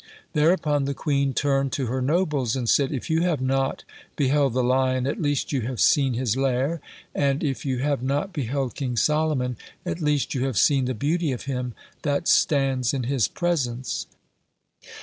Thereupon 0.33 0.85
the 0.85 0.95
queen 0.95 1.31
turned 1.35 1.71
to 1.73 1.85
her 1.85 2.01
nobles 2.01 2.55
and 2.55 2.67
said: 2.67 2.91
"If 2.91 3.11
you 3.11 3.21
have 3.21 3.39
not 3.39 3.83
beheld 4.15 4.53
the 4.53 4.63
lion, 4.63 5.05
at 5.05 5.21
least 5.21 5.51
you 5.51 5.61
have 5.61 5.79
seen 5.79 6.15
his 6.15 6.35
lair, 6.35 6.81
and 7.13 7.43
if 7.43 7.67
you 7.67 7.77
have 7.83 8.01
not 8.01 8.33
beheld 8.33 8.73
King 8.73 8.97
Solomon, 8.97 9.57
at 9.85 10.01
least 10.01 10.33
you 10.33 10.43
have 10.45 10.57
seen 10.57 10.85
the 10.85 10.95
beauty 10.95 11.31
of 11.33 11.43
him 11.43 11.75
that 12.01 12.27
stands 12.27 12.95
in 12.95 13.03
his 13.03 13.27
presence." 13.27 14.07